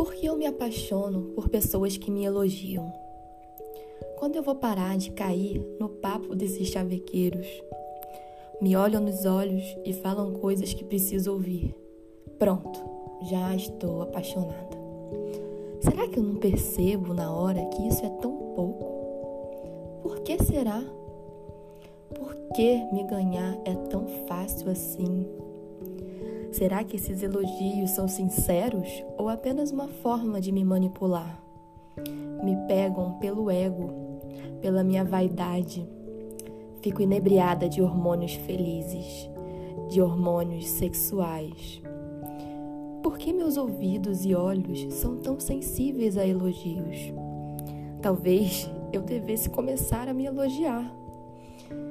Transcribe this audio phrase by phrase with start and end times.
[0.00, 2.90] Por que eu me apaixono por pessoas que me elogiam?
[4.18, 7.46] Quando eu vou parar de cair no papo desses chavequeiros?
[8.62, 11.74] Me olham nos olhos e falam coisas que preciso ouvir.
[12.38, 12.80] Pronto,
[13.24, 14.74] já estou apaixonada.
[15.82, 20.00] Será que eu não percebo na hora que isso é tão pouco?
[20.02, 20.82] Por que será?
[22.14, 25.26] Por que me ganhar é tão fácil assim?
[26.52, 31.40] Será que esses elogios são sinceros ou apenas uma forma de me manipular?
[32.42, 33.90] Me pegam pelo ego,
[34.60, 35.88] pela minha vaidade.
[36.82, 39.30] Fico inebriada de hormônios felizes,
[39.88, 41.80] de hormônios sexuais.
[43.02, 47.12] Por que meus ouvidos e olhos são tão sensíveis a elogios?
[48.02, 50.92] Talvez eu devesse começar a me elogiar.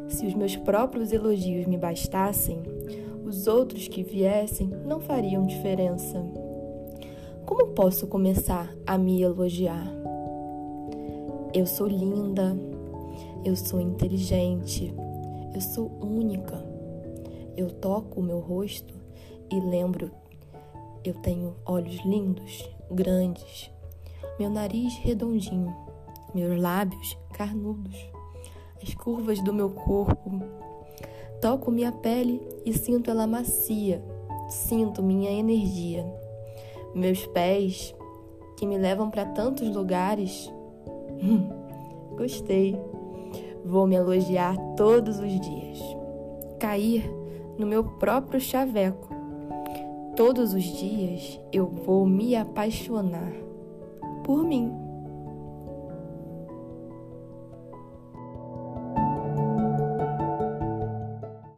[0.09, 2.61] Se os meus próprios elogios me bastassem,
[3.29, 6.19] os outros que viessem não fariam diferença.
[7.45, 9.87] Como posso começar a me elogiar?
[11.53, 12.57] Eu sou linda,
[13.45, 14.91] eu sou inteligente,
[15.53, 16.57] eu sou única.
[17.55, 18.95] Eu toco o meu rosto
[19.51, 20.09] e lembro,
[21.03, 23.69] eu tenho olhos lindos, grandes,
[24.39, 25.75] meu nariz redondinho,
[26.33, 27.95] meus lábios carnudos,
[28.81, 30.31] as curvas do meu corpo
[31.41, 34.03] Toco minha pele e sinto ela macia,
[34.49, 36.05] sinto minha energia.
[36.93, 37.95] Meus pés,
[38.57, 40.51] que me levam para tantos lugares.
[41.23, 41.47] Hum,
[42.17, 42.75] gostei.
[43.63, 45.79] Vou me elogiar todos os dias.
[46.59, 47.09] Cair
[47.57, 49.07] no meu próprio chaveco.
[50.15, 53.31] Todos os dias eu vou me apaixonar
[54.25, 54.88] por mim.